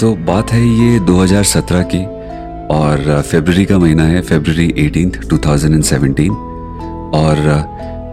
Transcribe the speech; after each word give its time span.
तो 0.00 0.14
बात 0.16 0.50
है 0.52 0.60
ये 0.60 0.98
2017 1.00 1.82
की 1.90 1.98
और 2.74 3.22
फेबररी 3.22 3.64
का 3.64 3.78
महीना 3.78 4.02
है 4.02 4.20
फेबररी 4.22 4.68
18 4.78 5.26
2017 5.28 6.30
और 7.14 7.36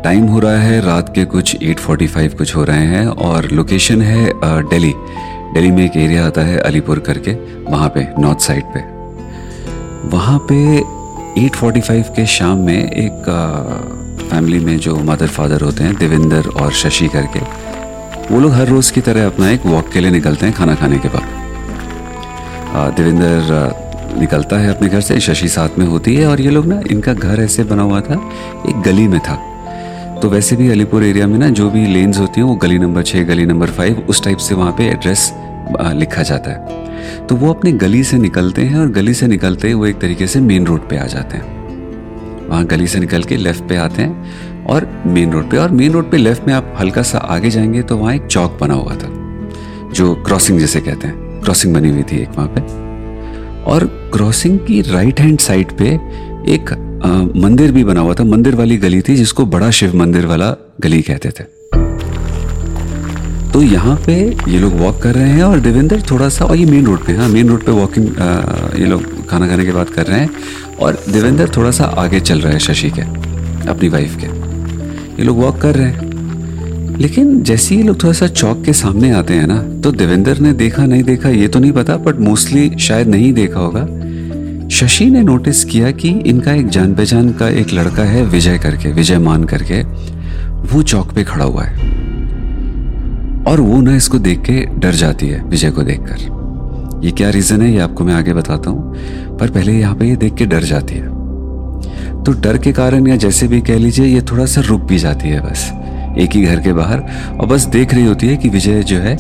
टाइम 0.04 0.26
हो 0.26 0.40
रहा 0.40 0.58
है, 0.58 0.82
रात 0.82 1.12
के 1.16 1.24
कुछ 1.26 1.56
8:45 1.58 2.34
कुछ 2.34 2.56
हो 2.56 2.64
रहे 2.64 2.86
हैं 2.88 3.06
और 3.08 3.50
लोकेशन 3.52 4.02
है 4.02 4.26
दिल्ली। 4.70 4.94
दिल्ली 5.54 5.72
में 5.72 5.84
एक 5.86 5.96
एरिया 5.98 6.26
आता 6.26 6.42
है 6.42 6.58
अलीपुर 6.60 7.00
करके, 7.08 7.34
वहाँ 7.64 7.90
पे 7.96 8.08
नॉर्थ 8.20 8.40
साइड 8.40 8.64
पे। 8.74 8.80
वहाँ 10.10 10.38
पे 10.52 10.60
8:45 11.40 12.10
के 12.10 12.26
शाम 12.36 12.66
में 12.66 12.84
एक 12.84 13.32
फैमिली 14.30 14.60
में 14.60 14.78
जो 14.80 14.96
मदर 15.06 15.28
फादर 15.30 15.62
होते 15.62 15.84
हैं, 15.84 15.96
देवेंद्र 15.96 16.50
और 16.52 16.72
शशि 16.74 17.08
करके, 17.08 17.40
वो 18.32 18.40
लोग 18.40 18.52
हर 18.52 18.68
रोज़ 18.68 18.94
की 18.94 19.02
तरह 19.02 19.26
अपना 19.28 19.50
एक 19.50 19.66
वॉक 19.66 19.90
के 19.90 20.00
लिए 20.00 20.12
निकलते 20.12 20.46
हैं 20.46 20.56
खाना 20.56 20.76
खाने 20.76 20.98
के 20.98 21.08
बाद। 21.10 21.37
देवेंद्र 22.98 24.20
निकलता 24.20 24.58
है 24.58 24.70
अपने 24.70 24.88
घर 24.90 25.02
से, 25.02 25.20
शशि 25.20 25.48
साथ 25.48 25.78
में 25.80 25.86
होती 25.86 26.16
है 26.16 26.28
और 26.28 26.42
ये 26.42 26.50
लोग 26.50 26.66
ना, 26.66 26.80
इनका 26.92 27.14
घर 27.14 27.40
ऐसे 27.40 27.64
बना 27.64 27.82
हुआ 27.82 28.02
था, 28.02 28.14
एक 28.70 28.82
गली 28.82 29.08
में 29.08 29.20
था। 29.20 29.36
तो 30.22 30.30
वैसे 30.30 30.56
भी 30.56 30.70
अलीपुर 30.70 31.04
एरिया 31.04 31.28
में 31.28 31.38
ना, 31.40 31.50
जो 31.50 31.70
भी 31.70 31.86
लेन्स 31.86 32.20
होती 32.20 32.42
हैं, 32.42 32.48
वो 32.48 32.56
गली 32.56 32.80
नंबर 32.80 33.04
छः 33.04 33.24
गली 33.24 33.46
नंबर 33.46 33.70
फाइव 33.70 34.06
उस 34.10 34.24
टाइप 34.24 34.38
से 34.38 34.56
वहाँ 34.56 34.72
पे 34.72 34.88
एड्रेस 34.88 35.32
लिखा 35.94 36.24
जाता 36.24 36.52
है। 36.52 37.26
तो 37.28 37.36
वो 37.36 37.54
अपने 37.54 37.72
गली 37.74 38.04
से 38.04 38.18
निकलते 38.18 38.62
हैं 38.62 38.80
और 38.80 38.90
गली 38.92 39.14
से 39.14 39.28
निकलते 39.28 39.74
वो 39.74 39.86
एक 39.86 40.00
तरीके 40.00 40.28
से 40.28 40.40
मेन 40.42 40.66
रोड 40.66 40.88
पे 40.90 40.98
आ 40.98 41.06
जाते 41.06 41.38
हैं। 41.38 42.48
वहाँ 42.50 42.66
गली 42.66 42.88
से 42.88 43.00
निकल 43.00 43.24
के 43.24 43.38
लेफ़्ट 43.38 43.68
पे 43.70 43.76
आते 43.76 44.02
हैं 44.02 44.66
और 44.66 44.90
मेन 45.08 45.32
रोड 45.32 45.50
पे, 45.50 45.58
और 45.58 45.72
मेन 45.72 45.92
रोड 45.92 46.12
पे 46.12 46.18
लेफ़्ट 46.18 46.48
में 46.48 46.54
आप 46.54 46.74
हल्का 46.80 47.02
सा 47.04 47.18
आगे 47.18 47.50
जाएँगे 47.50 47.82
तो 47.82 47.98
वहाँ 47.98 48.14
एक 48.16 48.26
चौक 48.28 48.58
बना 48.62 48.74
हुआ 48.74 48.96
था, 48.96 49.10
जो 49.94 50.14
क्रॉसिंग 50.26 50.60
जिसे 50.60 50.82
कहते 50.82 51.08
हैं। 51.08 51.27
क्रॉसिंग 51.48 51.74
बनी 51.74 51.90
हुई 51.90 52.04
थी 52.04 52.18
एक 52.22 52.30
वहाँ 52.30 52.48
पे। 52.56 52.62
और 53.72 53.84
क्रॉसिंग 54.14 54.58
की 54.60 54.82
राइट 54.84 55.20
हैंड 55.20 55.40
साइड 55.40 55.72
पे 55.78 55.88
एक 56.54 56.72
आ, 56.98 57.10
मंदिर 57.40 57.72
भी 57.72 57.84
बना 57.84 58.00
हुआ 58.00 58.14
था। 58.14 58.24
मंदिर 58.24 58.56
वाली 58.56 58.78
गली 58.78 59.02
थी 59.02 59.16
जिसको 59.16 59.46
बड़ा 59.46 59.70
शिव 59.72 59.96
मंदिर 59.96 60.26
वाला 60.26 60.50
गली 60.82 61.02
कहते 61.02 61.30
थे। 61.30 61.44
तो 63.52 63.62
यहाँ 63.64 63.96
पे 64.06 64.16
ये 64.48 64.60
लोग 64.60 64.74
वॉक 64.80 65.02
कर 65.04 65.16
रहे 65.16 65.30
हैं 65.30 65.44
और 65.44 65.60
देवेंद्र 65.60 66.02
थोड़ा 66.12 66.28
सा 66.30 66.46
और 66.46 66.56
ये 66.56 66.66
मेन 66.66 66.86
रोड 66.86 67.06
पे 67.06 67.14
हाँ 67.14 67.30
मेन 67.30 67.50
रोड 67.50 67.66
पे 67.66 67.72
वॉकिंग 67.72 68.08
ये 68.80 68.86
लोग 68.86 69.28
खाना 69.28 69.48
खाने 69.48 69.66
के 69.66 69.72
बाद 69.72 69.90
कर 69.90 70.06
रहे 70.06 70.20
हैं। 70.20 70.30
और 70.80 71.02
देवेंद्र 71.10 71.50
थोड़ा 71.58 71.72
सा 71.72 71.86
आगे 71.98 72.20
चल 72.20 72.42
रहा 72.42 72.54
है 72.54 72.60
शशि 72.60 72.90
के 72.90 73.02
अपनी 73.70 73.90
वाइफ 73.90 74.18
के। 74.20 74.28
ये 74.28 75.24
लोग 75.24 75.40
वॉक 75.40 75.62
कर 75.62 75.76
रहे 75.76 75.88
हैं। 75.88 76.07
लेकिन 77.00 77.42
जैसे 77.44 77.76
ही 77.76 77.84
लोग 77.84 78.02
थोड़ा 78.04 78.14
सा 78.14 78.28
चौक 78.28 78.64
के 78.66 78.74
सामने 78.74 79.12
आते 79.12 79.34
हैं 79.34 79.48
ना 79.48 79.62
तो 79.84 79.92
देवेंद्र 79.92 80.38
ने 80.38 80.54
देखा, 80.54 80.86
नहीं 80.86 81.04
देखा, 81.04 81.30
ये 81.30 81.48
तो 81.48 81.60
नहीं 81.60 81.72
पता 81.72 81.98
बट 81.98 82.20
मोस्टली 82.20 82.70
शायद 82.80 83.08
नहीं 83.08 83.32
देखा 83.34 83.60
होगा। 83.60 83.86
शशि 84.70 85.06
ने 85.06 85.22
नोटिस 85.22 85.64
किया 85.66 85.92
कि 85.92 86.10
इनका 86.10 86.54
एक 86.54 86.68
जान 86.68 86.94
पहचान 86.96 87.32
का 87.34 87.50
एक 87.50 87.74
लड़का 87.74 88.04
है 88.04 88.24
विजय 88.26 88.58
करके, 88.58 88.92
विजय 88.92 89.20
मान 89.20 89.44
करके, 89.44 89.82
वो 90.74 90.82
चौक 90.84 91.14
पे 91.14 91.24
खड़ा 91.24 91.46
हुआ 91.46 91.64
है। 91.64 91.76
और 93.44 93.62
वो 93.62 93.82
ना 93.82 93.96
इसको 93.96 94.20
देख 94.20 94.40
के 94.40 94.66
डर 94.80 94.92
जाती 94.92 95.28
है, 95.28 95.44
विजय 95.44 95.72
को 95.72 95.84
देखकर। 95.84 97.06
ये 97.06 97.12
क्या 97.12 97.30
रीजन 97.30 97.62
है, 97.62 97.72
ये 97.74 97.80
आपको 97.80 98.04
मैं 98.04 98.14
आगे 98.14 98.34
बताता 98.34 98.70
हूँ, 98.70 99.38
पर 99.38 99.50
पहले 99.50 99.74
यहाँ 99.74 99.96
पे 99.96 100.10
ये 100.10 100.16
देख 100.16 100.34
के 100.34 100.46
डर 100.46 100.64
जाती 100.64 100.96
है। 100.96 101.16
तो 102.24 102.32
डर 102.42 102.58
के 102.58 102.72
कारण 102.72 103.08
या 103.08 103.16
जैसे 103.16 103.48
भी 103.48 103.62
कह 103.62 103.78
लीजिए, 103.78 104.06
ये 104.06 104.22
थोड़ा 104.22 104.46
सा 104.46 104.62
रुक 104.62 104.82
भी 104.82 104.98
जाती 104.98 105.30
है 105.30 105.40
बस। 105.42 105.72
एक 106.18 106.32
ही 106.32 106.44
घर 106.44 106.60
के 106.60 106.74
बाहर, 106.74 107.04
और 107.32 107.48
बस 107.48 107.66
देख 107.68 107.94
रही 107.94 108.06
होती 108.06 108.28
है 108.28 108.38
कि 108.38 108.50
विजय 108.50 108.84
जो 108.84 108.98
है 109.00 109.16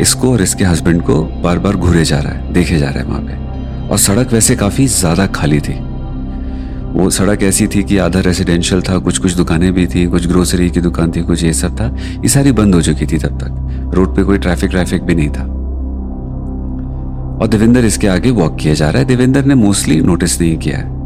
इसको 0.00 0.32
और 0.32 0.42
इसके 0.42 0.64
हस्बैंड 0.64 1.02
को 1.02 1.22
बार 1.42 1.58
बार 1.58 1.76
घूरे 1.76 2.04
जा 2.04 2.18
रहा 2.18 2.32
है, 2.32 2.52
देखे 2.52 2.78
जा 2.78 2.88
रहा 2.88 2.98
है 2.98 3.04
वहाँ 3.06 3.22
पे। 3.22 3.88
और 3.88 3.98
सड़क 3.98 4.32
वैसे 4.32 4.56
काफ़ी 4.56 4.86
ज़्यादा 4.88 5.26
खाली 5.28 5.60
थी। 5.60 5.78
वो 6.92 7.08
सड़क 7.10 7.42
ऐसी 7.42 7.66
थी 7.66 7.82
कि 7.82 7.96
आधा 7.98 8.20
रेसिडेंशियल 8.20 8.82
था 8.82 8.98
कुछ 8.98 9.18
कुछ 9.18 9.32
दुकानें 9.32 9.72
भी 9.72 9.86
थी, 9.86 10.06
कुछ 10.06 10.26
ग्रोसरी 10.26 10.68
की 10.70 10.80
दुकान 10.80 11.12
थी, 11.12 11.22
कुछ 11.22 11.44
ये 11.44 11.52
सब 11.52 11.80
था। 11.80 11.86
ये 11.96 12.28
सारी 12.28 12.52
बंद 12.52 12.74
हो 12.74 12.82
चुकी 12.82 13.06
थी 13.06 13.18
तब 13.18 13.38
तक। 13.38 13.94
रोड 13.94 14.14
पे 14.16 14.22
कोई 14.22 14.38
ट्रैफ़िक 14.38 14.70
ट्रैफ़िक 14.70 15.02
भी 15.02 15.14
नहीं 15.14 15.28
था। 15.28 15.42
और 17.34 17.48
देवेंद्र 17.48 17.84
इसके 17.84 18.08
आगे 18.08 18.30
वॉक 18.30 18.56
किया 18.58 18.74
जा 18.74 18.90
रहा 18.90 18.98
है। 18.98 19.04
देवेंद्र 19.04 19.44
ने 19.44 19.54
मोस्टली 19.54 20.00
नोटिस 20.00 20.40
नहीं 20.40 20.56
किया 20.58 20.78
है। 20.78 21.01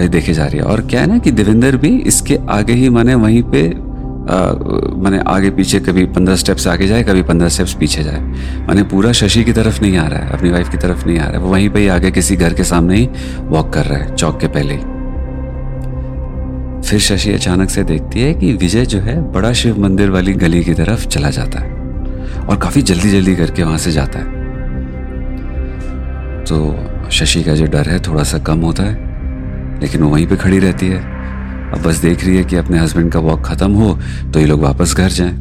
ये 0.00 0.08
देखे 0.08 0.32
जा 0.34 0.44
रही 0.46 0.58
है। 0.58 0.64
और 0.64 0.80
क्या 0.80 1.00
है 1.00 1.06
ना 1.06 1.18
कि 1.18 1.30
देवेंद्र 1.30 1.76
भी 1.76 1.96
इसके 1.98 2.38
आगे 2.48 2.72
ही 2.72 2.88
माने 2.88 3.14
वहीं 3.14 3.42
पे 3.42 3.92
मैंने 5.02 5.18
आगे 5.18 5.50
पीछे 5.50 5.80
कभी 5.80 6.04
पंद्रह 6.06 6.36
स्टेप्स 6.36 6.66
आगे 6.68 6.86
जाए, 6.86 7.02
कभी 7.02 7.22
पंद्रह 7.22 7.48
स्टेप्स 7.48 7.74
पीछे 7.74 8.02
जाए। 8.02 8.20
मैंने 8.68 8.82
पूरा 8.82 9.12
शशि 9.12 9.44
की 9.44 9.52
तरफ़ 9.52 9.82
नहीं 9.82 9.96
आ 9.96 10.06
रहा 10.06 10.18
है, 10.18 10.30
अपनी 10.30 10.50
वाइफ 10.50 10.68
की 10.68 10.76
तरफ़ 10.76 11.06
नहीं 11.06 11.18
आ 11.18 11.22
रहा 11.22 11.32
है। 11.32 11.38
वो 11.38 11.50
वहीं 11.50 11.70
पे 11.70 11.80
ही 11.80 11.88
आगे 11.88 12.10
किसी 12.10 12.36
घर 12.36 12.54
के 12.54 12.64
सामने 12.64 12.96
ही 12.96 13.08
वॉक 13.40 13.72
कर 13.72 13.84
रहा 13.84 13.98
है, 13.98 14.16
चौक 14.16 14.40
के 14.40 14.46
पहले 14.46 14.74
ही। 14.74 14.80
फिर 16.82 17.00
शशि 17.00 17.32
अचानक 17.32 17.70
से 17.70 17.84
देखती 17.84 18.20
है 18.20 18.34
कि 18.34 18.52
विजय 18.52 18.86
जो 18.86 18.98
है, 18.98 19.32
बड़ा 19.32 19.52
शिव 19.52 19.80
मंदिर 19.80 20.10
वाली 20.10 20.32
गली 20.32 20.64
की 20.64 20.74
तरफ़ 20.74 21.06
चला 21.06 21.30
जाता 21.30 21.60
है। 21.60 21.70
और 22.48 22.56
काफ़ी 22.56 22.82
जल्दी 22.82 23.10
जल्दी 23.10 23.36
करके 23.36 23.62
वहाँ 23.62 23.78
से 23.78 23.92
जाता 23.92 24.18
है। 24.18 24.24
तो 26.44 26.76
शशि 27.10 27.42
का 27.42 27.54
जो 27.54 27.66
डर 27.66 27.88
है, 27.88 27.98
थोड़ा 27.98 28.22
सा 28.22 28.38
कम 28.38 28.60
होता 28.60 28.82
है। 28.82 29.11
लेकिन 29.82 30.02
वो 30.02 30.08
वहीं 30.08 30.26
पे 30.26 30.36
खड़ी 30.36 30.58
रहती 30.58 30.88
है। 30.88 30.98
अब 31.72 31.82
बस 31.86 31.96
देख 31.96 32.24
रही 32.26 32.36
है 32.36 32.44
कि 32.44 32.56
अपने 32.56 32.78
हस्बैंड 32.78 33.12
का 33.12 33.18
वॉक 33.18 33.44
खत्म 33.46 33.72
हो 33.72 33.98
तो 34.32 34.40
ये 34.40 34.46
लोग 34.46 34.60
वापस 34.60 34.94
घर 34.96 35.08
जाएँ। 35.08 35.34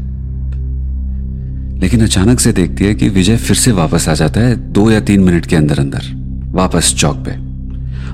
लेकिन 1.79 2.03
अचानक 2.03 2.39
से 2.39 2.51
देखती 2.51 2.85
है 2.85 2.93
कि 2.95 3.09
विजय 3.09 3.37
फिर 3.37 3.55
से 3.55 3.71
वापस 3.71 4.09
आ 4.09 4.13
जाता 4.13 4.39
है, 4.39 4.55
दो 4.55 4.91
या 4.91 4.99
तीन 4.99 5.23
मिनट 5.23 5.45
के 5.45 5.55
अंदर 5.55 5.79
अंदर, 5.79 6.01
वापस 6.55 6.95
चौक 6.97 7.17
पे। 7.17 7.31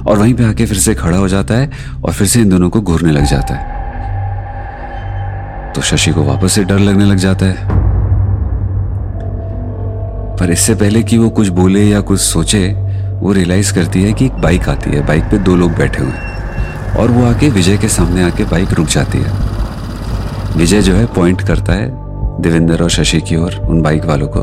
और 0.03 0.17
वहीं 0.17 0.33
पे 0.33 0.43
आके 0.43 0.65
फिर 0.65 0.77
से 0.77 0.95
खड़ा 0.95 1.17
हो 1.17 1.27
जाता 1.27 1.53
है 1.53 1.71
और 2.03 2.13
फिर 2.13 2.27
से 2.27 2.41
इन 2.41 2.49
दोनों 2.49 2.69
को 2.69 2.81
घूरने 2.81 3.11
लग 3.11 3.25
जाता 3.25 3.53
है। 3.53 3.77
तो 5.73 5.81
शशि 5.81 6.11
को 6.11 6.23
वापस 6.23 6.51
से 6.51 6.63
डर 6.63 6.79
लगने 6.79 7.05
लग 7.05 7.17
जाता 7.17 7.45
है। 7.45 7.57
पर 10.37 10.51
इससे 10.51 10.75
पहले 10.75 11.03
कि 11.03 11.17
वो 11.17 11.29
कुछ 11.29 11.47
बोले 11.47 11.83
या 11.83 12.01
कुछ 12.01 12.19
सोचे 12.19 12.86
वो 13.17 13.31
रियलाइज़ 13.31 13.73
करती 13.73 14.03
है 14.03 14.13
कि 14.13 14.25
एक 14.25 14.33
बाइक 14.33 14.69
आती 14.69 14.91
है 14.91 15.05
बाइक 15.07 15.23
पे 15.23 15.37
दो 15.39 15.55
लोग 15.55 15.71
बैठे 15.77 16.01
हुए 16.03 16.99
और 16.99 17.11
वो 17.11 17.25
आके 17.25 17.49
विजय 17.49 17.77
के 17.77 17.87
सामने 17.89 18.23
आके 18.23 18.43
बाइक 18.43 18.73
रुक 18.73 18.87
जाती 18.87 19.17
है। 19.17 19.31
विजय 20.57 20.81
जो 20.81 20.93
है 20.93 21.05
पॉइंट 21.05 21.41
करता 21.41 21.73
है 21.73 21.89
देवेंद्र 22.41 22.83
और 22.83 22.89
शशि 22.89 23.21
की 23.21 23.35
ओर, 23.35 23.55
उन 23.59 23.81
बाइक 23.81 24.05
वालों 24.05 24.27
को 24.27 24.39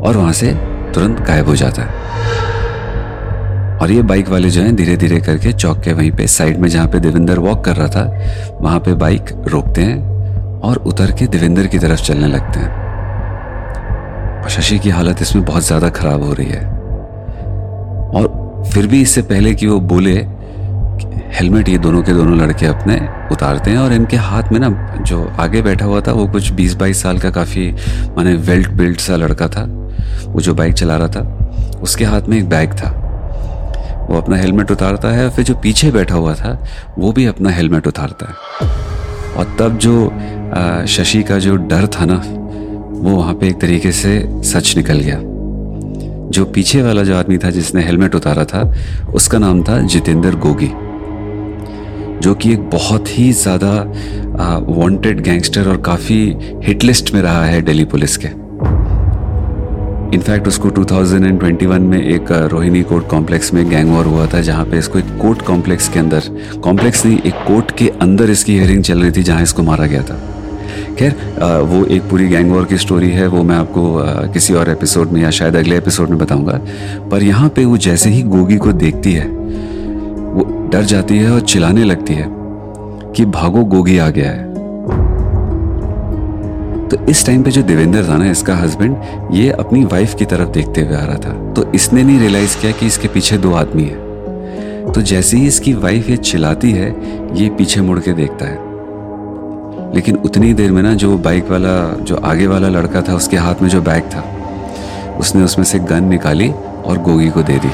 और 0.00 0.16
वहाँ 0.16 0.32
से 0.32 0.52
तुरंत 0.94 1.20
गायब 1.20 1.46
हो 1.46 1.56
जाता 1.56 1.82
है। 1.82 2.08
और 3.78 3.90
ये 3.90 4.02
बाइक 4.02 4.28
वाले 4.28 4.50
जो 4.50 4.62
हैं 4.62 4.74
धीरे 4.76 4.96
धीरे 4.96 5.20
करके 5.20 5.52
चौक 5.52 5.80
के 5.80 5.92
वहीं 5.92 6.10
पे 6.12 6.26
साइड 6.26 6.58
में 6.58 6.68
जहाँ 6.68 6.88
पे 6.88 7.00
देवेंद्र 7.00 7.38
वॉक 7.38 7.64
कर 7.64 7.76
रहा 7.76 7.88
था, 7.88 8.58
वहाँ 8.60 8.80
पे 8.80 8.94
बाइक 8.94 9.30
रोकते 9.48 9.82
हैं 9.82 10.60
और 10.60 10.76
उतर 10.76 11.12
के 11.12 11.26
देवेंद्र 11.26 11.66
की 11.66 11.78
तरफ़ 11.78 12.02
चलने 12.02 12.26
लगते 12.26 12.60
हैं। 12.60 12.70
और 14.42 14.50
शशि 14.50 14.78
की 14.78 14.90
हालत 14.90 15.22
इसमें 15.22 15.44
बहुत 15.44 15.62
ज़्यादा 15.62 15.88
खराब 15.90 16.22
हो 16.22 16.32
रही 16.32 16.48
है। 16.48 16.79
और 18.14 18.68
फिर 18.72 18.86
भी 18.86 19.00
इससे 19.02 19.22
पहले 19.22 19.54
कि 19.54 19.66
वो 19.66 19.80
बोले 19.80 20.14
हेलमेट, 21.32 21.68
ये 21.68 21.78
दोनों 21.78 22.02
के 22.02 22.12
दोनों 22.12 22.38
लड़के 22.38 22.66
अपने 22.66 22.94
उतारते 23.32 23.70
हैं 23.70 23.78
और 23.78 23.92
इनके 23.92 24.16
हाथ 24.16 24.52
में 24.52 24.58
ना 24.60 24.68
जो 25.00 25.24
आगे 25.40 25.62
बैठा 25.62 25.86
हुआ 25.86 26.00
था, 26.00 26.12
वो 26.12 26.26
कुछ 26.28 26.50
20-22 26.52 27.02
साल 27.02 27.18
का 27.18 27.30
काफ़ी 27.30 27.70
माने 28.16 28.34
वेल्ट 28.34 28.70
बिल्ट 28.70 29.00
सा 29.00 29.16
लड़का 29.16 29.48
था, 29.48 29.62
वो 30.26 30.40
जो 30.40 30.54
बाइक 30.54 30.74
चला 30.74 30.96
रहा 30.96 31.08
था, 31.08 31.78
उसके 31.82 32.04
हाथ 32.04 32.22
में 32.22 32.36
एक 32.38 32.48
बैग 32.48 32.72
था। 32.72 32.90
वो 34.10 34.16
अपना 34.16 34.36
हेलमेट 34.36 34.70
उतारता 34.70 35.08
है 35.08 35.24
और 35.24 35.30
फिर 35.30 35.44
जो 35.44 35.54
पीछे 35.54 35.90
बैठा 35.90 36.14
हुआ 36.14 36.34
था, 36.34 36.58
वो 36.98 37.12
भी 37.12 37.26
अपना 37.26 37.50
हेलमेट 37.50 37.86
उतारता 37.86 38.26
है। 38.26 38.68
और 39.36 39.56
तब 39.58 39.78
जो 39.78 40.86
शशि 40.88 41.22
का 41.22 41.38
जो 41.38 41.56
डर 41.56 41.86
था 41.86 42.04
ना, 42.04 42.22
वो 43.00 43.16
वहाँ 43.16 43.34
पे 43.34 43.48
एक 43.48 43.60
तरीके 43.60 43.92
से 43.92 44.42
सच 44.44 44.76
निकल 44.76 44.98
गया। 44.98 45.18
जो 46.30 46.44
पीछे 46.46 46.82
वाला 46.82 47.02
जो 47.02 47.16
आदमी 47.16 47.38
था 47.38 47.50
जिसने 47.50 47.82
हेलमेट 47.84 48.14
उतारा 48.14 48.44
था, 48.44 48.62
उसका 49.14 49.38
नाम 49.38 49.62
था 49.62 49.80
जितेंद्र 49.84 50.34
गोगी, 50.36 50.70
जो 52.20 52.34
कि 52.34 52.52
एक 52.52 52.68
बहुत 52.70 53.08
ही 53.08 53.32
ज़्यादा 53.34 53.72
वांटेड 54.68 55.20
गैंगस्टर 55.20 55.68
और 55.68 55.80
काफ़ी 55.82 56.20
हिट 56.64 56.84
लिस्ट 56.84 57.14
में 57.14 57.20
रहा 57.22 57.44
है 57.44 57.60
दिल्ली 57.62 57.84
पुलिस 57.86 58.16
के। 58.16 58.28
इनफैक्ट 60.16 60.48
उसको 60.48 60.70
2021 60.70 61.80
में 61.80 62.00
एक 62.00 62.32
रोहिणी 62.52 62.82
कोर्ट 62.82 63.08
कॉम्प्लेक्स 63.08 63.52
में 63.54 63.68
गैंग 63.70 63.90
वॉर 63.90 64.06
हुआ 64.06 64.26
था, 64.26 64.40
जहाँ 64.40 64.64
पे 64.64 64.78
इसको 64.78 64.98
एक 64.98 65.16
कोर्ट 65.20 65.42
कॉम्प्लेक्स 65.42 65.88
के 65.88 65.98
अंदर 65.98 66.22
कॉम्प्लेक्स 66.64 67.04
नहीं, 67.06 67.18
एक 67.18 67.44
कोर्ट 67.46 67.70
के 67.78 67.88
अंदर 68.02 68.30
इसकी 68.30 68.58
हियरिंग 68.58 68.82
चल 68.84 69.02
रही 69.02 69.10
थी, 69.10 69.22
जहाँ 69.22 69.42
इसको 69.42 69.62
मारा 69.62 69.86
गया 69.86 70.02
था। 70.02 70.18
खैर 71.00 71.62
वो 71.64 71.84
एक 71.86 72.02
पूरी 72.10 72.26
गैंग 72.28 72.50
वॉर 72.52 72.64
की 72.64 72.78
स्टोरी 72.78 73.10
है, 73.10 73.26
वो 73.26 73.42
मैं 73.42 73.56
आपको 73.56 74.32
किसी 74.32 74.54
और 74.54 74.70
एपिसोड 74.70 75.10
में 75.10 75.20
या 75.22 75.30
शायद 75.30 75.56
अगले 75.56 75.76
एपिसोड 75.76 76.08
में 76.10 76.18
बताऊँगा। 76.18 76.60
पर 77.10 77.22
यहाँ 77.22 77.48
पे 77.48 77.64
वो 77.64 77.76
जैसे 77.78 78.10
ही 78.10 78.22
गोगी 78.24 78.56
को 78.56 78.72
देखती 78.74 79.12
है, 79.12 79.26
वो 79.26 80.68
डर 80.72 80.84
जाती 80.84 81.18
है 81.18 81.30
और 81.30 81.40
चिल्लाने 81.42 81.84
लगती 81.84 82.14
है 82.14 82.26
कि 83.16 83.24
भागो, 83.30 83.64
गोगी 83.66 83.98
आ 83.98 84.08
गया 84.10 84.30
है 84.30 84.48
तो 86.88 87.04
इस 87.06 87.26
टाइम 87.26 87.42
पे 87.42 87.50
जो 87.50 87.62
देवेंद्र 87.62 88.06
था 88.08 88.16
ना 88.16 88.30
इसका 88.30 88.54
हस्बैंड 88.56 89.34
ये 89.34 89.50
अपनी 89.50 89.84
वाइफ 89.84 90.14
की 90.14 90.24
तरफ़ 90.24 90.48
देखते 90.50 90.80
हुए 90.80 90.96
आ 90.96 91.04
रहा 91.04 91.18
था। 91.18 91.32
तो 91.52 91.70
इसने 91.72 92.02
नहीं 92.02 92.18
रियलाइज़ 92.20 92.56
किया 92.60 92.72
कि 92.72 92.86
इसके 92.86 93.08
पीछे 93.08 93.38
दो 93.38 93.52
आदमी 93.54 93.82
है। 93.82 94.92
तो 94.92 95.02
जैसे 95.02 95.36
ही 95.36 95.46
इसकी 95.46 95.72
वाइफ 95.74 96.10
ये 96.10 96.16
चिल्लाती 96.16 96.72
है, 96.72 96.90
ये 97.34 97.48
पीछे 97.48 97.80
मुड़ 97.80 97.98
के 97.98 98.12
देखता 98.12 98.46
है। 98.46 98.69
लेकिन 99.94 100.16
उतनी 100.16 100.52
देर 100.54 100.72
में 100.72 100.82
ना 100.82 100.94
जो 100.94 101.16
बाइक 101.18 101.48
वाला, 101.50 101.74
जो 102.00 102.16
आगे 102.16 102.46
वाला 102.46 102.68
लड़का 102.68 103.02
था, 103.02 103.14
उसके 103.14 103.36
हाथ 103.36 103.62
में 103.62 103.68
जो 103.68 103.80
बैग 103.82 104.02
था, 104.04 104.22
उसने 105.18 105.42
उसमें 105.42 105.64
से 105.64 105.78
गन 105.78 106.04
निकाली 106.04 106.50
और 106.50 106.98
गोगी 106.98 107.28
को 107.30 107.42
दे 107.42 107.58
दी। 107.58 107.70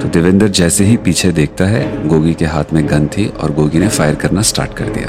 तो 0.00 0.08
देवेंद्र 0.08 0.48
जैसे 0.48 0.84
ही 0.84 0.96
पीछे 0.96 1.32
देखता 1.32 1.64
है, 1.64 2.08
गोगी 2.08 2.34
के 2.34 2.44
हाथ 2.44 2.72
में 2.72 2.88
गन 2.88 3.06
थी 3.06 3.26
और 3.42 3.52
गोगी 3.52 3.78
ने 3.78 3.88
फायर 3.88 4.14
करना 4.14 4.42
स्टार्ट 4.42 4.74
कर 4.74 4.88
दिया। 4.88 5.08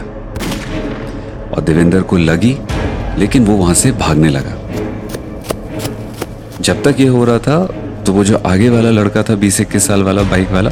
और 1.47 1.61
देवेंद्र 1.61 2.01
को 2.01 2.17
लगी, 2.17 2.57
लेकिन 3.17 3.45
वो 3.45 3.55
वहाँ 3.57 3.73
से 3.73 3.91
भागने 3.91 4.29
लगा। 4.29 4.55
जब 6.61 6.83
तक 6.83 6.99
ये 6.99 7.07
हो 7.07 7.23
रहा 7.25 7.37
था 7.39 7.65
तो 8.05 8.13
वो 8.13 8.23
जो 8.23 8.37
आगे 8.37 8.69
वाला 8.69 8.89
लड़का 8.91 9.23
था, 9.23 9.35
बीस 9.35 9.59
इक्कीस 9.61 9.87
साल 9.87 10.03
वाला 10.03 10.23
बाइक 10.23 10.51
वाला 10.51 10.69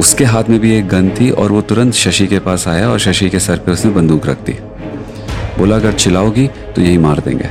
उसके 0.00 0.24
हाथ 0.24 0.44
में 0.44 0.58
भी 0.60 0.74
एक 0.76 0.88
गन 0.88 1.08
थी 1.10 1.30
और 1.30 1.52
वो 1.52 1.60
तुरंत 1.60 1.94
शशि 1.94 2.26
के 2.26 2.38
पास 2.38 2.66
आया 2.68 2.88
और 2.88 2.98
शशि 2.98 3.28
के 3.30 3.38
सर 3.40 3.58
पे 3.58 3.72
उसने 3.72 3.90
बंदूक 3.90 4.26
रख 4.26 4.40
दी। 4.40 4.52
बोला 5.58 5.76
अगर 5.76 5.92
चिल्लाओगी 5.92 6.46
तो 6.46 6.82
यही 6.82 6.98
मार 6.98 7.20
देंगे। 7.20 7.48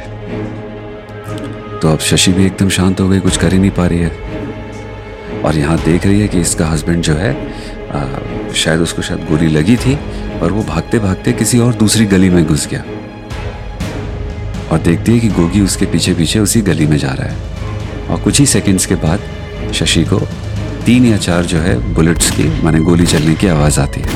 तो 1.80 1.92
अब 1.92 2.00
शशि 2.00 2.32
भी 2.34 2.46
एकदम 2.46 2.70
शांत 2.70 3.02
हो 3.02 3.08
गई 3.10 3.20
कुछ 3.20 3.38
कर 3.38 3.54
ही 3.54 3.60
नहीं 3.60 3.72
पा 3.72 3.88
रही 3.88 4.00
है। 4.00 5.42
और 5.42 5.58
यहाँ 5.58 5.78
देख 5.78 6.06
रही 6.06 6.20
है 6.22 6.28
कि 6.28 6.42
इसका 6.42 6.68
हस्बैंड 6.68 7.04
जो 7.04 7.14
है 7.14 7.36
आ, 7.88 8.06
शायद 8.54 8.82
उसको 8.82 9.02
शायद 9.02 9.26
गोली 9.26 9.48
लगी 9.48 9.76
थी 9.78 9.98
और 10.40 10.52
वो 10.52 10.64
भागते 10.64 11.00
भागते 11.00 11.32
किसी 11.34 11.60
और 11.60 11.74
दूसरी 11.74 12.06
गली 12.06 12.30
में 12.30 12.46
घुस 12.46 12.68
गया। 12.68 12.84
और 14.72 14.80
देखती 14.80 15.12
है 15.12 15.20
कि 15.20 15.28
गोगी 15.30 15.62
उसके 15.62 15.86
पीछे 15.86 16.14
पीछे 16.14 16.40
उसी 16.40 16.62
गली 16.62 16.86
में 16.86 16.98
जा 16.98 17.12
रहा 17.12 17.28
है। 17.28 18.08
और 18.08 18.22
कुछ 18.22 18.40
ही 18.40 18.46
सेकंड्स 18.46 18.86
के 18.86 18.96
बाद 18.96 19.72
शशि 19.74 20.04
को 20.04 20.20
तीन 20.88 21.06
या 21.06 21.16
चार 21.18 21.46
जो 21.46 21.58
है 21.60 21.76
बुलेट्स 21.94 22.30
की, 22.32 22.44
माने 22.64 22.80
गोली 22.80 23.06
चलने 23.06 23.34
की 23.36 23.48
आवाज़ 23.48 23.80
आती 23.80 24.02
है। 24.02 24.08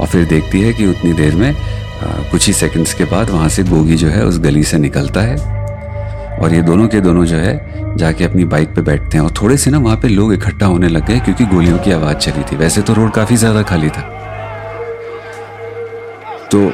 और 0.00 0.06
फिर 0.06 0.24
देखती 0.26 0.60
है 0.60 0.72
कि 0.72 0.86
उतनी 0.86 1.12
देर 1.12 1.34
में 1.34 1.54
कुछ 2.30 2.46
ही 2.46 2.52
सेकंड्स 2.52 2.94
के 2.94 3.04
बाद 3.04 3.30
वहाँ 3.30 3.48
से 3.48 3.62
गोगी 3.64 3.96
जो 3.96 4.08
है 4.08 4.24
उस 4.24 4.38
गली 4.38 4.62
से 4.64 4.78
निकलता 4.78 5.20
है। 5.20 5.36
और 6.38 6.54
ये 6.54 6.62
दोनों 6.62 6.86
के 6.88 7.00
दोनों 7.00 7.24
जो 7.24 7.36
है 7.36 7.96
जाके 7.96 8.24
अपनी 8.24 8.44
बाइक 8.46 8.74
पे 8.74 8.82
बैठते 8.82 9.18
हैं 9.18 9.24
और 9.24 9.34
थोड़े 9.42 9.56
से 9.56 9.70
ना 9.70 9.78
वहाँ 9.78 9.96
पे 9.96 10.08
लोग 10.08 10.32
इकट्ठा 10.34 10.66
होने 10.66 10.88
लग 10.88 11.06
गए 11.06 11.18
क्योंकि 11.20 11.44
गोलियों 11.44 11.78
की 11.78 11.92
आवाज़ 11.92 12.16
चली 12.18 12.42
थी। 12.42 12.56
वैसे 12.56 12.82
तो 12.82 12.94
रोड 12.94 13.12
काफ़ी 13.12 13.36
ज़्यादा 13.36 13.62
खाली 13.64 13.88
था। 13.88 14.02
तो 16.52 16.72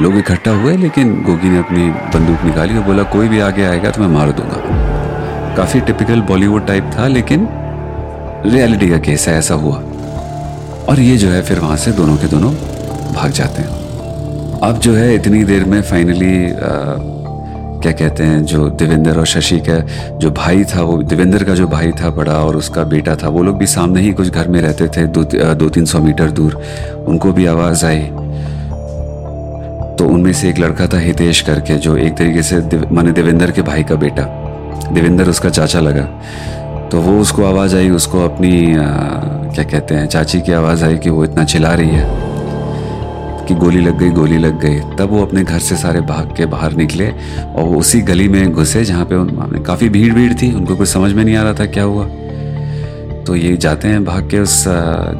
लोग 0.00 0.16
इकट्ठा 0.18 0.50
हुए, 0.52 0.76
लेकिन 0.76 1.14
गोगी 1.22 1.48
ने 1.48 1.58
अपनी 1.58 1.90
बंदूक 1.90 2.44
निकाली 2.44 2.78
और 2.78 2.84
बोला, 2.84 3.02
कोई 3.02 3.28
भी 3.28 3.40
आगे 3.40 3.64
आएगा 3.64 3.90
तो 3.90 4.02
मैं 4.02 4.08
मार 4.08 4.32
दूँगा। 4.32 4.91
काफ़ी 5.56 5.80
टिपिकल 5.80 6.20
बॉलीवुड 6.20 6.66
टाइप 6.66 6.90
था 6.98 7.06
लेकिन 7.06 7.48
रियलिटी 8.46 8.88
का 8.90 8.98
केस 8.98 9.28
है 9.28 9.38
ऐसा 9.38 9.54
हुआ। 9.54 9.76
और 10.88 11.00
ये 11.00 11.16
जो 11.16 11.28
है 11.28 11.42
फिर 11.42 11.58
वहाँ 11.58 11.76
से 11.76 11.92
दोनों 11.92 12.16
के 12.16 12.26
दोनों 12.26 12.52
भाग 13.14 13.30
जाते 13.30 13.62
हैं। 13.62 14.60
अब 14.62 14.78
जो 14.78 14.94
है 14.94 15.14
इतनी 15.14 15.44
देर 15.44 15.64
में 15.64 15.80
फाइनली 15.82 16.34
क्या 17.82 17.92
कहते 17.92 18.24
हैं 18.24 18.44
जो 18.44 18.68
देवेंद्र 18.70 19.18
और 19.18 19.26
शशि 19.26 19.58
का 19.60 19.78
जो 20.18 20.30
भाई 20.30 20.64
था 20.64 20.82
वो 20.82 21.02
देवेंद्र 21.02 21.44
का 21.44 21.54
जो 21.54 21.66
भाई 21.68 21.90
था 21.92 22.10
बड़ा 22.10 22.32
और 22.32 22.56
उसका 22.56 22.84
बेटा 22.84 23.16
था 23.16 23.28
वो 23.28 23.42
लोग 23.42 23.58
भी 23.58 23.66
सामने 23.66 24.00
ही 24.00 24.12
कुछ 24.12 24.28
घर 24.28 24.48
में 24.48 24.60
रहते 24.60 24.88
थे 24.88 25.06
दो, 25.06 25.24
दो 25.54 25.68
तीन 25.68 25.84
सौ 25.84 25.98
मीटर 25.98 26.30
दूर। 26.30 26.62
उनको 27.08 27.32
भी 27.32 27.46
आवाज़ 27.46 27.84
आई। 27.86 28.02
तो 29.98 30.08
उनमें 30.08 30.32
से 30.32 30.48
एक 30.48 30.58
लड़का 30.58 30.86
था 30.86 30.98
हितेश 30.98 31.40
करके 31.40 31.74
जो 31.78 31.96
एक 31.96 32.16
तरीके 32.16 32.42
से 32.42 32.60
माने 32.92 33.12
देवेंद्र 33.12 33.50
के 33.50 33.62
भाई 33.62 33.82
का 33.82 33.94
बेटा। 33.94 34.22
देवेंद्र 34.92 35.28
उसका 35.30 35.50
चाचा 35.50 35.80
लगा। 35.80 36.04
तो 36.88 37.00
वो 37.00 37.18
उसको 37.20 37.44
आवाज़ 37.44 37.76
आई 37.76 37.90
उसको 37.90 38.24
अपनी 38.24 38.76
आ, 38.76 38.86
क्या 39.54 39.64
कहते 39.64 39.94
हैं 39.94 40.06
चाची 40.06 40.40
की 40.40 40.52
आवाज़ 40.52 40.84
आई 40.84 40.98
कि 40.98 41.10
वो 41.10 41.24
इतना 41.24 41.44
चिल्ला 41.44 41.74
रही 41.74 41.90
है 41.90 42.30
कि 43.48 43.54
गोली 43.54 43.80
लग 43.80 43.98
गई 43.98 44.10
गोली 44.10 44.38
लग 44.38 44.60
गई। 44.60 44.80
तब 44.98 45.10
वो 45.10 45.22
अपने 45.22 45.42
घर 45.44 45.58
से 45.58 45.76
सारे 45.76 46.00
भाग 46.00 46.34
के 46.36 46.46
बाहर 46.46 46.72
निकले 46.72 47.08
और 47.08 47.64
वो 47.64 47.78
उसी 47.80 48.00
गली 48.00 48.28
में 48.28 48.52
घुसे 48.52 48.84
जहाँ 48.84 49.04
पे 49.04 49.14
उन 49.14 49.62
काफ़ी 49.66 49.88
भीड़ 49.88 50.12
भीड़ 50.14 50.32
थी 50.34 50.52
उनको 50.54 50.76
कुछ 50.76 50.88
समझ 50.88 51.12
में 51.12 51.24
नहीं 51.24 51.36
आ 51.36 51.42
रहा 51.42 51.54
था 51.54 51.66
क्या 51.66 51.84
हुआ। 51.84 52.06
तो 53.26 53.36
ये 53.36 53.56
जाते 53.56 53.88
हैं 53.88 54.04
भाग 54.04 54.30
के 54.30 54.38
उस 54.38 54.64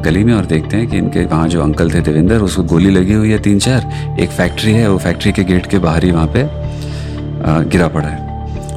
गली 0.05 0.23
में 0.23 0.33
और 0.33 0.45
देखते 0.45 0.77
हैं 0.77 0.87
कि 0.87 0.97
इनके 0.97 1.25
वहाँ 1.25 1.47
जो 1.47 1.61
अंकल 1.63 1.91
थे 1.91 2.01
देवेंद्र 2.01 2.37
उसको 2.39 2.63
गोली 2.63 2.89
लगी 2.89 3.13
हुई 3.13 3.31
है 3.31 3.37
तीन 3.39 3.59
चार 3.59 4.17
एक 4.19 4.29
फैक्ट्री 4.29 4.73
है 4.73 4.89
वो 4.89 4.97
फैक्ट्री 4.97 5.31
के 5.31 5.43
गेट 5.43 5.65
के 5.65 5.79
बाहर 5.79 6.03
ही 6.03 6.11
वहाँ 6.11 6.27
पे 6.35 6.47
गिरा 7.69 7.87
पड़ा 7.87 8.07
है। 8.07 8.22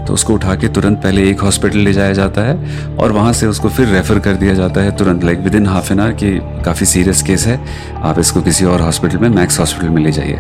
तो 0.07 0.15
उसको 0.15 0.35
उठा 0.35 0.55
के 0.55 0.69
तुरंत 0.69 0.99
पहले 1.03 1.29
एक 1.31 1.41
हॉस्पिटल 1.41 1.79
ले 1.79 1.93
जाया 1.93 2.13
जाता 2.13 2.43
है 2.43 2.97
और 2.97 3.13
वहाँ 3.13 3.33
से 3.33 3.47
उसको 3.47 3.69
फिर 3.69 3.89
रेफ़र 3.89 4.19
कर 4.19 4.35
दिया 4.35 4.55
जाता 4.55 4.81
है 4.81 4.97
तुरंत 4.97 5.25
like 5.25 5.39
within 5.55 5.67
half 5.67 5.93
an 5.93 6.01
hour 6.01 6.13
कि 6.15 6.39
काफ़ी 6.65 6.87
सीरियस 6.87 7.23
केस 7.23 7.47
है, 7.47 7.61
आप 7.97 8.19
इसको 8.19 8.43
किसी 8.43 8.65
और 8.65 8.81
हॉस्पिटल 8.81 9.19
में 9.19 9.29
मैक्स 9.31 9.59
हॉस्पिटल 9.61 9.89
में 9.89 10.03
ले 10.03 10.13
जाइए, 10.13 10.39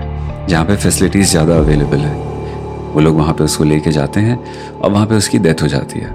जहाँ 0.49 0.65
पे 0.65 0.77
फैसिलिटीज़ 0.77 1.31
ज़्यादा 1.31 1.57
अवेलेबल 1.57 1.99
है। 1.99 2.15
वो 2.93 3.01
लोग 3.01 3.17
वहाँ 3.17 3.35
पे 3.35 3.45
उसको 3.45 3.65
लेके 3.65 3.91
जाते 3.93 4.21
हैं 4.21 4.39
और 4.73 4.91
वहाँ 4.91 5.07
पे 5.07 5.15
उसकी 5.15 5.39
डेथ 5.39 5.63
हो 5.63 5.69
जाती 5.69 6.01
है। 6.01 6.11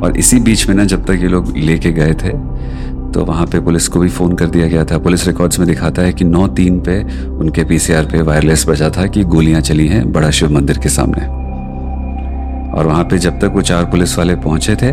और 0.00 0.16
इसी 0.16 0.38
बीच 0.40 0.68
में 0.68 0.74
ना 0.76 0.84
जब 0.84 1.04
तक 1.04 1.22
ये 1.22 1.28
लोग 1.28 1.56
लेके 1.56 1.92
गए 1.92 2.14
थे 2.14 2.32
तो 3.14 3.24
वहाँ 3.24 3.46
पे 3.46 3.60
पुलिस 3.60 3.88
को 3.88 4.00
भी 4.00 4.08
फ़ोन 4.08 4.34
कर 4.36 4.46
दिया 4.46 4.66
गया 4.68 4.84
था। 4.84 4.98
पुलिस 4.98 5.26
रिकॉर्ड्स 5.26 5.58
में 5.58 5.66
दिखाता 5.68 6.02
है 6.02 6.12
कि 6.12 6.24
नौ 6.24 6.46
तीन 6.48 6.80
पे 6.80 7.02
उनके 7.28 7.64
पीसीआर 7.64 8.04
पे 8.04 8.22
वायरलेस 8.22 8.64
बजा 8.68 8.90
था 8.90 9.06
कि 9.06 9.24
गोलियाँ 9.26 9.60
चली 9.60 9.86
हैं 9.88 10.10
बड़ा 10.12 10.30
शिव 10.30 10.52
मंदिर 10.52 10.78
के 10.78 10.88
सामने। 10.88 11.26
और 12.70 12.86
वहाँ 12.86 13.04
पे 13.04 13.18
जब 13.18 13.38
तक 13.40 13.52
वो 13.54 13.62
चार 13.62 13.84
पुलिस 13.84 14.16
वाले 14.18 14.34
पहुँचे 14.38 14.76
थे 14.76 14.92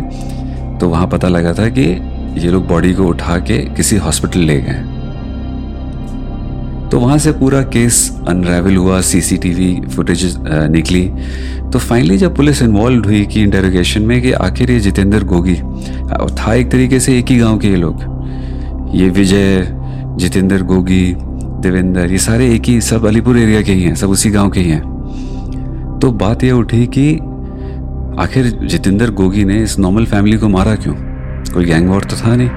तो 0.78 0.88
वहाँ 0.88 1.06
पता 1.08 1.28
लगा 1.28 1.52
था 1.54 1.68
कि 1.68 1.82
ये 2.40 2.50
लोग 2.50 2.66
बॉडी 2.68 2.92
को 2.94 3.06
उठा 3.06 3.38
के 3.40 3.58
किसी 3.76 3.96
हॉस्पिटल 3.96 4.40
ले 4.40 4.60
गए। 4.60 4.96
तो 6.90 6.98
वहाँ 7.00 7.16
से 7.18 7.32
पूरा 7.32 7.62
केस 7.62 7.96
अनरेवल 8.28 8.76
हुआ 8.76 9.00
सीसीटीवी 9.00 9.74
फुटेज 9.86 10.36
निकली। 10.72 11.04
तो 11.72 11.78
फाइनली 11.78 12.16
जब 12.18 12.36
पुलिस 12.36 12.62
इन्वॉल्व 12.62 13.04
हुई 13.04 13.24
कि 13.26 13.42
इंटेरोगेशन 13.42 14.02
में 14.02 14.20
कि 14.22 14.32
आखिर 14.32 14.70
ये 14.70 14.78
जितेंद्र 14.80 15.24
गोगी 15.24 15.54
था 16.38 16.54
एक 16.54 16.70
तरीके 16.70 17.00
से 17.00 17.18
एक 17.18 17.30
ही 17.30 17.38
गाँव 17.38 17.58
के 17.58 17.68
ये 17.68 17.76
लोग। 17.76 18.17
ये 18.94 19.08
विजय, 19.08 19.68
जितेंद्र 20.18 20.62
गोगी, 20.62 21.14
देवेंद्र, 21.62 22.00
ये 22.00 22.18
सारे 22.18 22.54
एक 22.54 22.62
ही, 22.62 22.80
सब 22.80 23.06
अलीपुर 23.06 23.38
एरिया 23.38 23.62
के 23.62 23.72
ही 23.72 23.82
हैं, 23.82 23.94
सब 23.94 24.08
उसी 24.08 24.30
गाँव 24.30 24.50
के 24.50 24.60
ही 24.60 24.70
हैं। 24.70 25.98
तो 26.02 26.12
बात 26.12 26.44
ये 26.44 26.50
उठी 26.50 26.86
कि 26.86 27.14
आखिर 28.22 28.46
जितेंद्र 28.46 29.10
गोगी 29.10 29.44
ने 29.44 29.62
इस 29.62 29.78
नॉर्मल 29.78 30.04
फैमिली 30.04 30.36
को 30.36 30.48
मारा 30.48 30.74
क्यों? 30.74 30.94
कोई 31.54 31.64
गैंग 31.64 31.88
वॉर 31.88 32.04
तो 32.04 32.16
था 32.16 32.36
नहीं। 32.36 32.48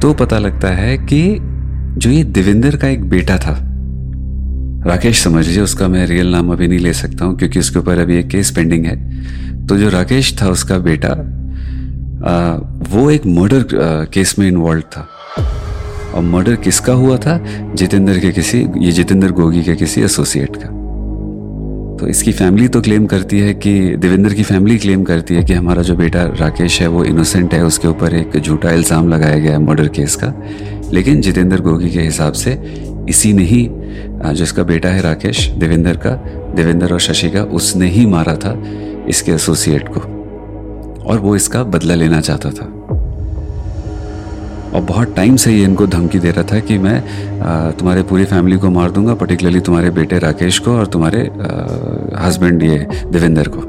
तो 0.00 0.14
पता 0.14 0.38
लगता 0.38 0.68
है 0.68 0.98
कि 0.98 1.38
जो 1.98 2.10
ये 2.10 2.24
देवेंद्र 2.24 2.76
का 2.76 2.88
एक 2.88 3.08
बेटा 3.08 3.36
था, 3.36 3.58
राकेश 4.86 5.22
समझ 5.22 5.46
लीजिए, 5.46 5.62
उसका 5.62 5.88
मैं 5.88 6.06
रियल 6.06 6.32
नाम 6.32 6.52
अभी 6.52 6.68
नहीं 6.68 6.78
ले 6.78 6.92
सकता 6.92 7.24
हूँ, 7.24 7.38
क्योंकि 7.38 7.58
उसके 7.58 7.78
ऊपर 7.78 7.98
अभी 7.98 8.16
एक 8.16 8.28
केस 8.28 8.50
पेंडिंग 8.50 8.86
है। 8.86 8.96
तो 9.66 9.76
जो 9.76 9.88
राकेश 9.88 10.42
था, 10.42 10.48
उसका 10.48 10.78
बेटा 10.78 11.08
आ, 12.20 12.54
वो 12.90 13.10
एक 13.10 13.26
मर्डर 13.26 13.64
केस 14.12 14.34
में 14.38 14.46
इन्वॉल्व 14.48 14.82
था। 14.92 15.06
और 16.14 16.22
मर्डर 16.22 16.56
किसका 16.56 16.92
हुआ 16.92 17.16
था? 17.16 17.38
जितेंद्र 17.74 18.18
के 18.18 18.32
किसी 18.32 18.58
ये 18.78 18.92
जितेंद्र 18.92 19.30
गोगी 19.30 19.62
के 19.62 19.76
किसी 19.76 20.02
एसोसिएट 20.02 20.56
का। 20.56 20.68
तो 21.96 22.08
इसकी 22.08 22.32
फैमिली 22.32 22.68
तो 22.68 22.80
क्लेम 22.80 23.06
करती 23.06 23.38
है 23.40 23.54
कि 23.54 23.72
देवेंद्र 23.96 24.34
की 24.34 24.42
फैमिली 24.42 24.78
क्लेम 24.78 25.04
करती 25.04 25.34
है 25.34 25.44
कि 25.44 25.54
हमारा 25.54 25.82
जो 25.82 25.96
बेटा 25.96 26.24
राकेश 26.40 26.80
है 26.80 26.86
वो 26.88 27.04
इनोसेंट 27.04 27.54
है 27.54 27.62
उसके 27.64 27.88
ऊपर 27.88 28.14
एक 28.14 28.38
झूठा 28.38 28.70
इल्ज़ाम 28.70 29.08
लगाया 29.08 29.38
गया 29.38 29.52
है 29.52 29.58
मर्डर 29.58 29.88
केस 29.88 30.16
का। 30.16 30.32
लेकिन 30.92 31.20
जितेंद्र 31.20 31.60
गोगी 31.60 31.90
के 31.90 32.00
हिसाब 32.00 32.32
से 32.32 32.58
इसी 33.08 33.32
ने 33.32 33.42
ही 33.42 33.68
जिसका 34.34 34.62
बेटा 34.64 34.88
है 34.88 35.02
राकेश 35.02 35.46
देवेंद्र 35.48 35.96
का 35.96 36.14
देवेंद्र 36.54 36.92
और 36.92 37.00
शशि 37.00 37.30
का 37.30 37.42
उसने 37.42 37.88
ही 37.88 38.06
मारा 38.06 38.36
था 38.36 38.56
इसके 39.08 39.32
एसोसिएट 39.32 39.88
को। 39.88 40.19
और 41.00 41.18
वो 41.18 41.36
इसका 41.36 41.62
बदला 41.64 41.94
लेना 41.94 42.20
चाहता 42.20 42.50
था। 42.50 42.66
और 44.70 44.80
बहुत 44.80 45.14
टाइम 45.16 45.36
से 45.36 45.52
ये 45.52 45.64
इनको 45.64 45.86
धमकी 45.86 46.18
दे 46.18 46.30
रहा 46.30 46.44
था 46.44 46.58
कि 46.60 46.76
मैं 46.78 47.00
तुम्हारे 47.78 48.02
पूरी 48.02 48.24
फैमिली 48.24 48.56
को 48.56 48.70
मार 48.70 48.90
दूँगा 48.90 49.14
पर्टिकुलरली 49.14 49.60
तुम्हारे 49.60 49.90
बेटे 49.90 50.18
राकेश 50.18 50.58
को 50.58 50.70
और 50.70 50.86
तुम्हारे 50.86 51.20
हस्बैंड 52.18 52.62
ये 52.62 52.78
देवेंद्र 53.06 53.48
को। 53.48 53.60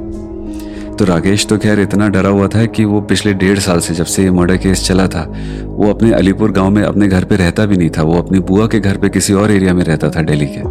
तो 0.96 1.06
राकेश 1.06 1.46
तो 1.48 1.58
खैर 1.58 1.80
इतना 1.80 2.08
डरा 2.10 2.30
हुआ 2.30 2.48
था 2.48 2.66
कि 2.66 2.86
वो 2.86 3.02
पिछले 3.02 3.34
डेढ़ 3.34 3.60
साल 3.60 3.80
से 3.80 3.94
जब 3.94 4.06
से 4.06 4.24
ये 4.24 4.32
मर्डर 4.32 4.58
केस 4.58 4.86
चला 4.88 5.08
था, 5.08 5.24
वो 5.66 5.90
अपने 5.90 6.12
अलीपुर 6.12 6.52
गाँव 6.52 6.70
में 6.70 6.84
अपने 6.84 7.08
घर 7.08 7.24
पे 7.24 7.36
रहता 7.36 7.66
भी 7.66 7.78
नहीं 7.78 7.90
था। 7.90 8.04
वो 8.04 8.18
अपनी 8.18 8.40
बुआ 8.40 8.68
के 8.68 8.80
घर 8.80 8.98
पे 8.98 9.10
किसी 9.10 9.34
और 9.34 9.52
एरिया 9.52 9.74
में 9.74 9.84
रहता 9.84 10.10
था, 10.10 10.22
दिल्ली 10.22 10.48
के। 10.48 10.62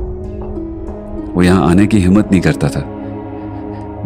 वो 1.33 1.43
यहाँ 1.43 1.69
आने 1.71 1.87
की 1.87 1.99
हिम्मत 1.99 2.31
नहीं 2.31 2.41
करता 2.41 2.69
था। 2.69 2.81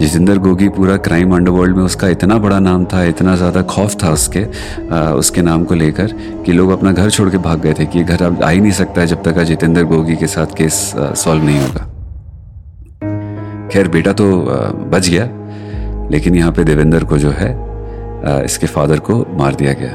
जितेंद्र 0.01 0.39
गोगी 0.39 0.69
पूरा 0.69 0.97
क्राइम 0.99 1.35
अंडरवर्ल्ड 1.37 1.77
में 1.77 1.83
उसका 1.85 2.09
इतना 2.09 2.39
बड़ा 2.39 2.59
नाम 2.61 2.85
था 2.85 3.03
इतना 3.05 3.35
ज़्यादा 3.37 3.63
खौफ 3.65 3.95
था 4.03 4.11
उसके 4.13 4.45
आ, 4.91 5.13
उसके 5.13 5.43
नाम 5.43 5.65
को 5.65 5.75
लेकर 5.75 6.13
कि 6.47 6.53
लोग 6.53 6.71
अपना 6.71 6.93
घर 6.93 7.11
छोड़ 7.11 7.29
के 7.31 7.39
भाग 7.39 7.61
गए 7.61 7.75
थे 7.79 7.87
कि 7.87 8.03
घर 8.03 8.23
अब 8.23 8.43
आ 8.43 8.49
ही 8.49 8.61
नहीं 8.61 8.73
सकता 8.73 9.01
है 9.01 9.07
जब 9.07 9.23
तक 9.23 9.43
जितेंद्र 9.43 9.83
गोगी 9.85 10.17
के 10.17 10.27
साथ 10.27 10.57
केस 10.57 10.75
सॉल्व 10.97 11.45
नहीं 11.45 11.61
होगा। 11.61 11.91
खैर 13.73 13.89
बेटा 13.89 14.13
तो 14.13 14.27
बच 14.91 15.09
गया 15.09 15.29
लेकिन 16.11 16.35
यहाँ 16.37 16.53
पे 16.53 16.65
देवेंद्र 16.65 17.05
को 17.05 17.19
जो 17.19 17.31
है 17.33 17.53
इसके 18.45 18.67
फादर 18.67 18.99
को 19.01 19.25
मार 19.39 19.55
दिया 19.55 19.73
गया। 19.73 19.95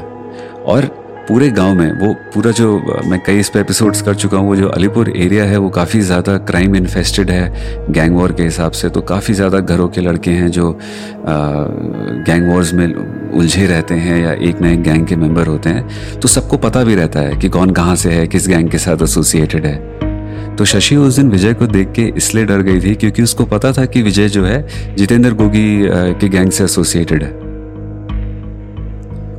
और 0.64 0.88
पूरे 1.30 1.48
गाँव 1.50 1.74
में, 1.74 1.90
वो 1.92 2.12
पूरा 2.34 2.50
जो 2.50 2.68
मैं 3.06 3.18
कई 3.26 3.38
इस 3.38 3.48
पर 3.48 3.60
एपिसोड्स 3.60 4.00
कर 4.02 4.14
चुका 4.14 4.38
हूँ, 4.38 4.48
वो 4.48 4.54
जो 4.56 4.68
अलीपुर 4.68 5.08
एरिया 5.16 5.44
है, 5.44 5.56
वो 5.56 5.68
काफ़ी 5.70 6.00
ज़्यादा 6.00 6.36
क्राइम 6.46 6.74
इन्फेस्टेड 6.76 7.30
है 7.30 7.92
गैंग 7.92 8.16
वॉर 8.16 8.32
के 8.32 8.42
हिसाब 8.42 8.72
से। 8.72 8.88
तो 8.88 9.00
काफ़ी 9.00 9.34
ज़्यादा 9.34 9.58
घरों 9.60 9.86
के 9.88 10.00
लड़के 10.00 10.30
हैं 10.30 10.50
जो 10.50 10.72
गैंग 11.26 12.48
वॉर्स 12.48 12.72
में 12.74 12.86
उलझे 12.86 13.66
रहते 13.66 13.94
हैं 13.96 14.18
या 14.22 14.32
एक 14.48 14.60
ना 14.60 14.70
एक 14.70 14.82
गैंग 14.82 15.06
के 15.06 15.16
मेंबर 15.16 15.46
होते 15.46 15.70
हैं। 15.70 16.18
तो 16.20 16.28
सबको 16.28 16.56
पता 16.56 16.82
भी 16.84 16.94
रहता 16.94 17.20
है 17.20 17.36
कि 17.36 17.48
कौन 17.48 17.70
कहाँ 17.70 17.94
से 17.96 18.10
है, 18.10 18.26
किस 18.26 18.48
गैंग 18.48 18.70
के 18.70 18.78
साथ 18.78 19.02
एसोसिएटेड 19.02 19.66
है। 19.66 20.56
तो 20.56 20.64
शशि 20.64 20.96
उस 20.96 21.16
दिन 21.16 21.30
विजय 21.30 21.54
को 21.54 21.66
देख 21.68 21.92
के 21.92 22.12
इसलिए 22.16 22.44
डर 22.46 22.62
गई 22.62 22.80
थी 22.80 22.94
क्योंकि 22.94 23.22
उसको 23.22 23.44
पता 23.46 23.72
था 23.72 23.84
कि 23.84 24.02
विजय 24.02 24.28
जो 24.28 24.44
है, 24.44 24.66
जितेंद्र 24.96 25.32
गोगी 25.34 25.80
के 26.20 26.28
गैंग 26.28 26.50
से 26.50 26.64
एसोसिएटेड 26.64 27.22
है। 27.22 27.32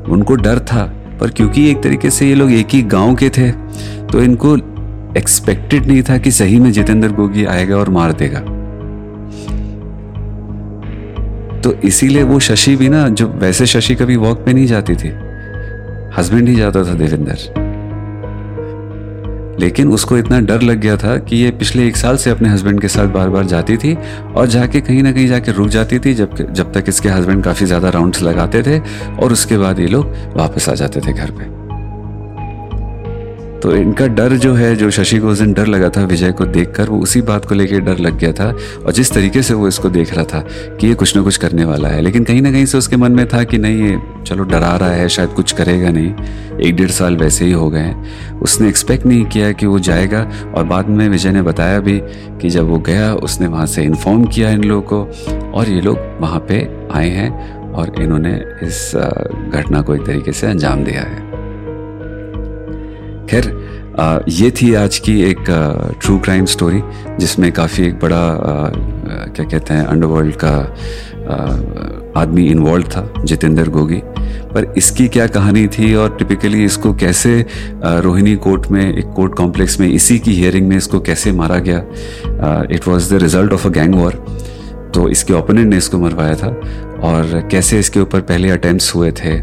उनको 0.09 0.35
डर 0.37 0.59
था 0.59 0.89
पर 1.21 1.29
क्योंकि 1.29 1.69
एक 1.71 1.83
तरीके 1.83 2.09
से 2.09 2.27
ये 2.27 2.35
लोग 2.35 2.51
एक 2.51 2.67
ही 2.69 2.81
गाँव 2.81 3.15
के 3.15 3.29
थे 3.29 3.51
तो 4.11 4.21
इनको 4.21 4.55
एक्सपेक्टेड 5.17 5.85
नहीं 5.85 6.03
था 6.03 6.17
कि 6.17 6.31
सही 6.31 6.59
में 6.59 6.71
जितेंद्र 6.71 7.11
गोगी 7.11 7.45
आएगा 7.45 7.77
और 7.77 7.89
मार 7.89 8.13
देगा। 8.13 8.39
तो 11.61 11.73
इसीलिए 11.83 12.23
वो 12.23 12.39
शशि 12.39 12.75
भी 12.75 12.89
ना 12.89 13.07
जो 13.09 13.27
वैसे 13.27 13.65
शशि 13.65 13.95
कभी 13.95 14.15
वॉक 14.15 14.45
पे 14.45 14.53
नहीं 14.53 14.65
जाती 14.65 14.95
थी 14.95 15.11
हस्बैंड 16.17 16.47
ही 16.49 16.55
जाता 16.55 16.83
था 16.83 16.93
देवेंद्र। 16.93 17.60
लेकिन 19.61 19.93
उसको 19.93 20.17
इतना 20.17 20.39
डर 20.39 20.61
लग 20.61 20.79
गया 20.79 20.97
था 20.97 21.17
कि 21.17 21.35
ये 21.35 21.51
पिछले 21.51 21.87
एक 21.87 21.97
साल 21.97 22.17
से 22.17 22.29
अपने 22.29 22.49
हस्बैंड 22.49 22.81
के 22.81 22.87
साथ 22.87 23.07
बार 23.07 23.29
बार 23.29 23.45
जाती 23.45 23.77
थी 23.77 23.95
और 24.35 24.47
जाके 24.47 24.81
कहीं 24.81 25.03
ना 25.03 25.11
कहीं 25.11 25.27
जाके 25.27 25.51
रुक 25.51 25.67
जाती 25.67 25.99
थी 25.99 26.13
जब 26.13 26.35
जब 26.53 26.73
तक 26.73 26.85
इसके 26.87 27.09
हस्बैंड 27.09 27.43
काफ़ी 27.43 27.65
ज़्यादा 27.65 27.89
राउंड्स 27.89 28.21
लगाते 28.21 28.63
थे 28.63 28.79
और 29.15 29.31
उसके 29.31 29.57
बाद 29.57 29.79
ये 29.79 29.87
लोग 29.87 30.13
वापस 30.35 30.69
आ 30.69 30.73
जाते 30.73 30.99
थे 30.99 31.13
घर 31.13 31.31
पे। 31.31 31.60
तो 33.61 33.75
इनका 33.75 34.07
डर 34.07 34.33
जो 34.35 34.53
है, 34.53 34.75
जो 34.75 34.89
शशि 34.91 35.17
को 35.19 35.27
उस 35.27 35.39
दिन 35.39 35.53
डर 35.53 35.67
लगा 35.67 35.89
था, 35.89 36.03
विजय 36.03 36.31
को 36.31 36.45
देखकर, 36.45 36.89
वो 36.89 36.99
उसी 36.99 37.21
बात 37.21 37.45
को 37.45 37.55
लेकर 37.55 37.79
डर 37.79 37.97
लग 37.97 38.17
गया 38.17 38.31
था 38.31 38.47
और 38.85 38.91
जिस 38.91 39.11
तरीके 39.11 39.41
से 39.41 39.53
वो 39.53 39.67
इसको 39.67 39.89
देख 39.89 40.13
रहा 40.13 40.23
था 40.23 40.39
कि 40.79 40.87
ये 40.87 40.93
कुछ 40.93 41.15
ना 41.15 41.21
कुछ 41.23 41.37
करने 41.37 41.65
वाला 41.65 41.89
है। 41.89 42.01
लेकिन 42.01 42.23
कहीं 42.23 42.41
ना 42.41 42.51
कहीं 42.51 42.65
से 42.65 42.77
उसके 42.77 42.95
मन 42.95 43.11
में 43.11 43.27
था 43.27 43.43
कि 43.43 43.57
नहीं, 43.57 43.83
ये 43.83 43.99
चलो 44.25 44.43
डरा 44.43 44.75
रहा 44.77 44.89
है, 44.89 45.07
शायद 45.09 45.29
कुछ 45.29 45.51
करेगा 45.51 45.89
नहीं। 45.89 46.59
एक 46.59 46.75
डेढ़ 46.75 46.89
साल 46.89 47.17
वैसे 47.17 47.45
ही 47.45 47.51
हो 47.51 47.69
गए 47.69 47.93
उसने 48.41 48.67
एक्सपेक्ट 48.69 49.05
नहीं 49.05 49.25
किया 49.25 49.51
कि 49.51 49.65
वो 49.65 49.79
जाएगा 49.79 50.27
और 50.55 50.63
बाद 50.63 50.89
में 50.89 51.07
विजय 51.09 51.31
ने 51.31 51.41
बताया 51.41 51.79
भी 51.79 51.99
कि 52.41 52.49
जब 52.49 52.69
वो 52.69 52.79
गया, 52.79 53.13
उसने 53.13 53.47
वहाँ 53.47 53.65
से 53.65 53.83
इन्फॉर्म 53.83 54.25
किया 54.25 54.49
इन 54.49 54.63
लोगों 54.63 54.81
को 54.81 55.51
और 55.51 55.69
ये 55.69 55.81
लोग 55.81 55.99
वहाँ 56.19 56.45
पे 56.49 56.67
आए 56.91 57.09
हैं 57.09 57.71
और 57.71 58.01
इन्होंने 58.01 58.35
इस 58.63 58.91
घटना 58.95 59.81
को 59.81 59.95
एक 59.95 60.05
तरीके 60.05 60.31
से 60.31 60.47
अंजाम 60.47 60.83
दिया 60.83 61.01
है। 61.01 61.30
खैर 63.29 64.25
ये 64.29 64.49
थी 64.51 64.73
आज 64.73 64.97
की 64.99 65.21
एक 65.21 65.45
ट्रू 66.01 66.17
क्राइम 66.19 66.45
स्टोरी 66.45 66.81
जिसमें 67.19 67.51
काफ़ी 67.51 67.85
एक 67.87 67.99
बड़ा 67.99 68.17
आ, 68.17 68.69
क्या 69.27 69.45
कहते 69.45 69.73
हैं 69.73 69.85
अंडरवर्ल्ड 69.85 70.35
का 70.43 70.53
आदमी 72.21 72.45
इन्वॉल्व 72.47 72.87
था 72.87 73.23
जितेंद्र 73.23 73.69
गोगी। 73.69 74.01
पर 74.53 74.73
इसकी 74.77 75.07
क्या 75.07 75.27
कहानी 75.27 75.67
थी 75.67 75.93
और 75.95 76.15
टिपिकली 76.17 76.63
इसको 76.65 76.93
कैसे 76.93 77.45
रोहिणी 77.83 78.35
कोर्ट 78.35 78.67
में 78.67 78.81
एक 78.81 79.11
कोर्ट 79.15 79.35
कॉम्प्लेक्स 79.35 79.79
में 79.79 79.87
इसी 79.89 80.19
की 80.19 80.33
हियरिंग 80.33 80.67
में 80.67 80.75
इसको 80.77 80.99
कैसे 80.99 81.31
मारा 81.31 81.59
गया 81.67 81.79
it 82.71 82.87
was 82.87 83.13
the 83.13 83.21
result 83.21 83.53
of 83.53 83.67
a 83.67 83.71
gang 83.71 83.95
war 83.95 84.13
तो 84.95 85.07
इसके 85.09 85.33
ओपोनेंट 85.33 85.67
ने 85.67 85.77
इसको 85.77 85.97
मरवाया 85.97 86.35
था। 86.35 86.49
और 87.03 87.47
कैसे 87.51 87.79
इसके 87.79 87.99
ऊपर 87.99 88.21
पहले 88.21 88.49
अटेम्प्ट 88.49 88.95
हुए 88.95 89.11
थे। 89.11 89.39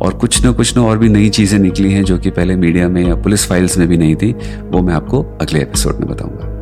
और 0.00 0.14
कुछ 0.14 0.46
न 0.46 0.52
कुछ 0.52 0.76
न 0.76 0.80
और 0.80 0.98
भी 0.98 1.08
नई 1.08 1.28
चीज़ें 1.28 1.58
निकली 1.58 1.92
हैं 1.92 2.04
जो 2.04 2.18
कि 2.18 2.30
पहले 2.30 2.56
मीडिया 2.56 2.88
में 2.88 3.08
या 3.08 3.14
पुलिस 3.14 3.46
फाइल्स 3.46 3.78
में 3.78 3.88
भी 3.88 3.96
नहीं 3.96 4.16
थी, 4.16 4.32
वो 4.62 4.82
मैं 4.82 4.94
आपको 4.94 5.22
अगले 5.40 5.60
एपिसोड 5.60 6.00
में 6.00 6.08
बताऊँगा। 6.08 6.53